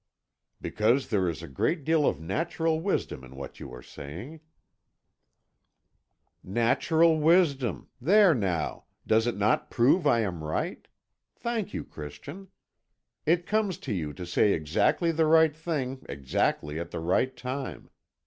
"Because 0.59 1.09
there 1.09 1.29
is 1.29 1.43
a 1.43 1.47
great 1.47 1.83
deal 1.83 2.07
of 2.07 2.19
natural 2.19 2.79
wisdom 2.79 3.23
in 3.23 3.35
what 3.35 3.59
you 3.59 3.71
are 3.71 3.83
saying" 3.83 4.39
"Natural 6.63 7.19
wisdom! 7.19 7.87
There 8.01 8.33
now, 8.33 8.85
does 9.05 9.27
it 9.27 9.37
not 9.37 9.69
prove 9.69 10.07
I 10.07 10.21
am 10.21 10.43
right? 10.43 10.87
Thank 11.35 11.71
you, 11.75 11.83
Christian. 11.83 12.47
It 13.27 13.45
comes 13.45 13.77
to 13.77 13.93
you 13.93 14.11
to 14.13 14.25
say 14.25 14.53
exactly 14.53 15.11
the 15.11 15.27
right 15.27 15.55
thing 15.55 16.03
exactly 16.09 16.79
at 16.79 16.89
the 16.89 16.99
right 16.99 17.37
time. 17.37 17.91